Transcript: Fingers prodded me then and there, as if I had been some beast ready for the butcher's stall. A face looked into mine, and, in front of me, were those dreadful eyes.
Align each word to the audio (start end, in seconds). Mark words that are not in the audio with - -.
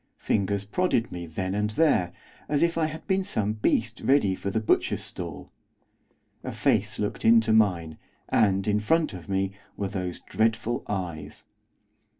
Fingers 0.17 0.65
prodded 0.65 1.11
me 1.11 1.27
then 1.27 1.53
and 1.53 1.69
there, 1.69 2.11
as 2.49 2.63
if 2.63 2.75
I 2.75 2.87
had 2.87 3.05
been 3.05 3.23
some 3.23 3.53
beast 3.53 4.01
ready 4.03 4.33
for 4.33 4.49
the 4.49 4.59
butcher's 4.59 5.03
stall. 5.03 5.51
A 6.43 6.51
face 6.51 6.97
looked 6.97 7.23
into 7.23 7.53
mine, 7.53 7.99
and, 8.27 8.67
in 8.67 8.79
front 8.79 9.13
of 9.13 9.29
me, 9.29 9.51
were 9.77 9.89
those 9.89 10.19
dreadful 10.21 10.83
eyes. 10.87 11.43